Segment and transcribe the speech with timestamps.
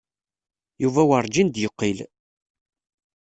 [0.83, 1.99] Yuba werǧin d-yeqqil.